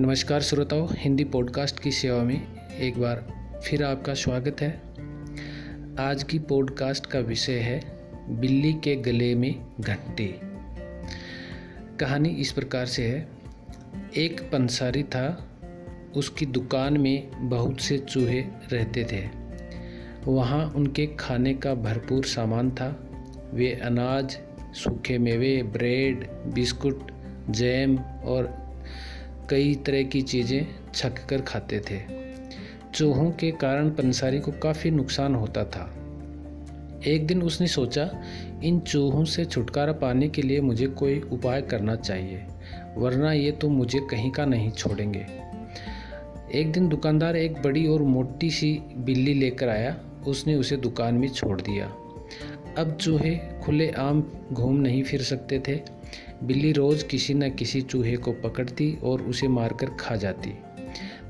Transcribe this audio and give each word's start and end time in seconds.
नमस्कार 0.00 0.40
श्रोताओं, 0.40 0.88
हिंदी 0.92 1.24
पॉडकास्ट 1.24 1.80
की 1.80 1.90
सेवा 1.90 2.22
में 2.22 2.46
एक 2.78 2.98
बार 2.98 3.16
फिर 3.64 3.84
आपका 3.84 4.14
स्वागत 4.14 4.56
है। 4.60 4.82
आज 5.98 6.22
की 6.22 6.38
पॉडकास्ट 6.38 7.06
का 7.06 7.18
विषय 7.18 7.58
है, 7.58 7.84
बिल्ली 8.28 8.72
के 8.72 8.96
गले 8.96 9.34
में 9.34 9.66
घंटी। 9.80 10.40
कहानी 12.00 12.28
इस 12.28 12.52
प्रकार 12.52 12.86
से 12.86 13.06
है। 13.08 13.28
एक 14.16 14.40
पंसारी 14.40 15.02
था, 15.02 15.48
उसकी 16.16 16.46
दुकान 16.46 16.96
में 16.96 17.48
बहुत 17.48 17.80
से 17.80 17.98
चूहे 17.98 18.40
रहते 18.72 19.04
थे। 19.04 19.28
वहाँ 20.24 20.70
उनके 20.70 21.06
खाने 21.06 21.54
का 21.54 21.74
भरपूर 21.74 22.24
सामान 22.24 22.70
था। 22.70 23.10
वे 23.52 23.72
अनाज, 23.72 24.38
सूखे 24.74 25.18
मेवे, 25.18 25.62
ब्रेड, 25.62 26.30
बिस्कुट, 26.30 27.10
जैम 27.50 27.98
और 27.98 28.69
कई 29.50 29.74
तरह 29.86 30.02
की 30.02 30.20
चीज़ें 30.22 30.66
छक 30.94 31.24
कर 31.28 31.40
खाते 31.40 31.80
थे। 31.80 31.98
चूहों 32.94 33.30
के 33.30 33.50
कारण 33.50 33.90
पंसारी 33.90 34.38
को 34.40 34.52
काफ़ी 34.52 34.90
नुकसान 34.90 35.34
होता 35.34 35.64
था। 35.64 35.90
एक 37.06 37.26
दिन 37.26 37.42
उसने 37.42 37.66
सोचा, 37.66 38.08
इन 38.64 38.80
चूहों 38.80 39.24
से 39.24 39.44
छुटकारा 39.44 39.92
पाने 39.92 40.28
के 40.28 40.42
लिए 40.42 40.60
मुझे 40.60 40.86
कोई 40.86 41.20
उपाय 41.32 41.62
करना 41.62 41.94
चाहिए, 41.96 42.44
वरना 42.96 43.32
ये 43.32 43.52
तो 43.52 43.68
मुझे 43.68 44.00
कहीं 44.00 44.30
का 44.30 44.44
नहीं 44.44 44.70
छोड़ेंगे। 44.70 45.26
एक 46.54 46.72
दिन 46.72 46.88
दुकानदार 46.88 47.36
एक 47.36 47.62
बड़ी 47.62 47.86
और 47.86 48.02
मोटी 48.02 48.50
सी 48.50 48.72
बिल्ली 48.96 49.34
लेकर 49.34 49.68
आया, 49.68 49.96
उसने 50.26 50.54
उसे 50.54 50.76
दुकान 50.76 51.14
में 51.14 51.28
छोड़ 51.28 51.60
दिया। 51.60 51.86
अब 52.78 52.96
चूहे 53.00 53.38
खुले 53.62 53.90
आम 53.90 54.22
घूम 54.52 54.76
नहीं 54.76 55.02
फिर 55.02 55.22
सकते 55.22 55.58
थे। 55.68 55.80
बिल्ली 56.42 56.72
रोज़ 56.72 57.04
किसी 57.06 57.34
न 57.34 57.50
किसी 57.50 57.80
चूहे 57.80 58.16
को 58.16 58.32
पकड़ती 58.32 58.96
और 59.04 59.22
उसे 59.22 59.48
मारकर 59.48 59.90
खा 59.90 60.16
जाती। 60.16 60.52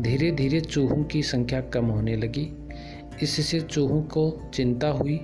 धीरे 0.00 0.30
धीरे 0.32 0.60
चूहों 0.60 1.02
की 1.04 1.22
संख्या 1.22 1.60
कम 1.60 1.86
होने 1.86 2.16
लगी। 2.16 2.48
इससे 3.22 3.60
चूहों 3.60 4.02
को 4.02 4.50
चिंता 4.54 4.88
हुई 4.88 5.20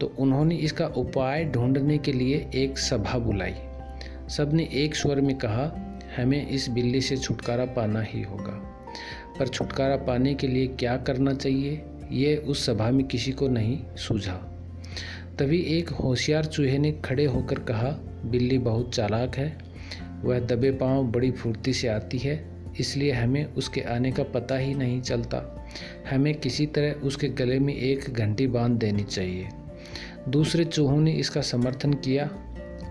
तो 0.00 0.14
उन्होंने 0.18 0.56
इसका 0.56 0.86
उपाय 0.86 1.44
ढूँढने 1.44 1.98
के 1.98 2.12
लिए 2.12 2.48
एक 2.54 2.78
सभा 2.78 3.18
बुलाई। 3.18 3.54
सबने 4.28 4.68
एक 4.72 4.94
स्वर 4.94 5.20
में 5.20 5.36
कहा, 5.38 5.64
हमें 6.16 6.48
इस 6.48 6.68
बिल्ली 6.68 7.00
से 7.00 7.16
छुटकारा 7.16 7.64
पाना 7.66 8.02
ही 8.02 8.22
होगा। 8.22 8.52
पर 9.38 9.48
छुटकारा 9.48 9.96
पाने 9.96 10.34
के 10.34 10.48
लिए 10.48 10.66
क्या 10.66 10.96
करना 10.96 11.34
चाहिए, 11.34 11.82
ये 12.12 12.36
उस 12.36 12.66
सभा 12.66 12.90
में 12.90 13.06
किसी 13.06 13.32
को 13.32 13.48
नहीं 13.48 13.78
सूझा। 13.96 14.55
तभी 15.38 15.58
एक 15.58 15.88
होशियार 15.88 16.44
चूहे 16.44 16.78
ने 16.78 16.92
खड़े 16.92 17.24
होकर 17.24 17.58
कहा, 17.58 17.90
बिल्ली 18.24 18.58
बहुत 18.58 18.94
चालाक 18.94 19.36
है। 19.36 19.58
वह 20.22 20.38
दबे 20.38 20.70
पाँव 20.70 21.04
बड़ी 21.04 21.30
फुर्ती 21.30 21.72
से 21.72 21.88
आती 21.88 22.18
है, 22.18 22.48
इसलिए 22.80 23.12
हमें 23.12 23.44
उसके 23.44 23.80
आने 23.80 24.12
का 24.12 24.22
पता 24.22 24.56
ही 24.56 24.74
नहीं 24.74 25.00
चलता। 25.00 25.68
हमें 26.10 26.34
किसी 26.34 26.66
तरह 26.66 26.92
उसके 26.92 27.28
गले 27.28 27.58
में 27.58 27.74
एक 27.74 28.00
घंटी 28.10 28.46
बाँध 28.46 28.78
देनी 28.78 29.02
चाहिए। 29.02 29.48
दूसरे 30.28 30.64
चूहों 30.64 31.00
ने 31.00 31.12
इसका 31.12 31.40
समर्थन 31.40 31.92
किया 31.92 32.24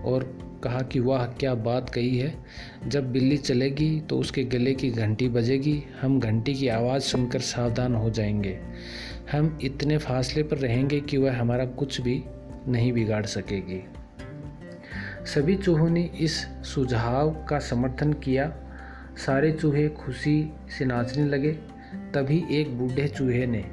और 0.05 0.45
कहा 0.63 0.81
कि, 0.81 0.99
वाह, 0.99 1.25
क्या 1.25 1.55
बात 1.55 1.89
कही 1.89 2.17
है। 2.17 2.35
जब 2.88 3.11
बिल्ली 3.11 3.38
चलेगी 3.38 3.99
तो 3.99 4.17
उसके 4.17 4.43
गले 4.43 4.73
की 4.73 4.89
घंटी 4.89 5.29
बजेगी। 5.29 5.83
हम 6.01 6.19
घंटी 6.19 6.53
की 6.53 6.67
आवाज़ 6.67 7.01
सुनकर 7.01 7.39
सावधान 7.39 7.95
हो 7.95 8.09
जाएँगे। 8.09 8.59
हम 9.31 9.59
इतने 9.62 9.98
फासले 9.98 10.44
पर 10.44 10.58
रहेंगे 10.58 11.00
कि 11.00 11.18
वह 11.18 11.40
हमारा 11.40 11.66
कुछ 11.66 12.02
भी 12.02 12.23
नहीं 12.68 12.94
बिगाड़ 12.94 13.26
सकेगी। 13.26 13.84
सभी 15.26 15.56
चूहों 15.56 15.90
ने 15.90 16.12
इस 16.20 16.38
सुझाव 16.64 17.46
का 17.50 17.59
समर्थन 17.59 18.14
किया। 18.14 18.53
सारे 19.18 19.52
चूहे 19.52 19.90
खुशी 19.90 20.53
से 20.78 20.86
नाचने 20.86 21.26
लगे, 21.26 21.52
तभी 22.14 22.46
एक 22.52 22.78
बूढ़े 22.78 23.08
चूहे 23.08 23.46
ने, 23.46 23.64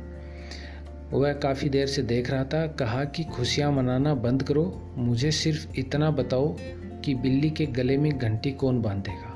वह 1.12 1.32
काफ़ी 1.32 1.68
देर 1.68 1.86
से 1.86 2.02
देख 2.02 2.30
रहा 2.30 2.44
था, 2.44 2.66
कहा 2.66 3.04
कि 3.04 3.24
खुशियाँ 3.24 3.72
मनाना 3.72 4.14
बंद 4.14 4.42
करो। 4.42 4.94
मुझे 4.96 5.30
सिर्फ़ 5.30 5.78
इतना 5.78 6.10
बताओ 6.10 6.56
कि 7.04 7.14
बिल्ली 7.14 7.50
के 7.50 7.66
गले 7.66 7.96
में 7.96 8.18
घंटी 8.18 8.50
कौन 8.50 8.82
बांधेगा। 8.82 9.32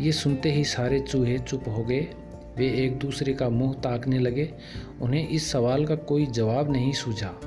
ये 0.00 0.12
सुनते 0.12 0.52
ही 0.52 0.64
सारे 0.64 1.00
चूहे 1.00 1.38
चुप 1.38 1.68
हो 1.68 1.84
गए। 1.84 2.08
वे 2.58 2.68
एक 2.70 2.98
दूसरे 2.98 3.32
का 3.32 3.48
मुँह 3.48 3.72
ताकने 3.72 4.18
लगे, 4.18 4.54
उन्हें 5.00 5.28
इस 5.28 5.50
सवाल 5.50 5.86
का 5.86 5.94
कोई 5.94 6.26
जवाब 6.26 6.72
नहीं 6.72 6.92
सूझा। 6.92 7.40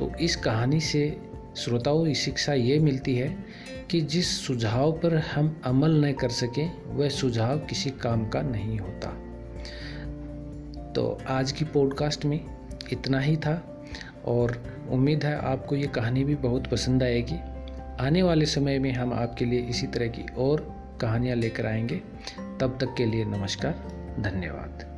तो 0.00 0.12
इस 0.20 0.36
कहानी 0.36 0.80
से 0.80 1.16
श्रोताओं 1.56 2.04
की 2.04 2.14
शिक्षा 2.14 2.52
ये 2.52 2.78
मिलती 2.78 3.16
है 3.16 3.44
कि 3.90 4.00
जिस 4.00 4.46
सुझाव 4.46 4.92
पर 4.92 5.14
हम 5.14 5.60
अमल 5.64 6.04
न 6.04 6.12
कर 6.12 6.28
सकें, 6.28 6.82
वह 6.86 7.08
सुझाव 7.08 7.58
किसी 7.58 7.90
काम 7.90 8.28
का 8.28 8.42
नहीं 8.42 8.78
होता। 8.78 9.08
तो 10.92 11.18
आज 11.28 11.52
की 11.52 11.64
पॉडकास्ट 11.64 12.24
में 12.24 12.40
इतना 12.92 13.20
ही 13.20 13.36
था, 13.36 13.84
और 14.24 14.62
उम्मीद 14.90 15.24
है 15.24 15.36
आपको 15.36 15.76
ये 15.76 15.86
कहानी 15.86 16.24
भी 16.24 16.34
बहुत 16.34 16.66
पसंद 16.66 17.02
आएगी। 17.02 17.36
आने 18.00 18.22
वाले 18.22 18.46
समय 18.46 18.78
में 18.78 18.92
हम 18.92 19.12
आपके 19.12 19.44
लिए 19.44 19.60
इसी 19.60 19.86
तरह 19.86 20.06
की 20.06 20.22
और 20.38 20.82
कहानियाँ 21.00 21.36
लेकर 21.36 21.66
आएँगे। 21.66 21.96
तब 22.60 22.78
तक 22.80 22.94
के 22.98 23.06
लिए 23.06 23.24
नमस्कार। 23.24 24.01
धन्यवाद। 24.20 24.92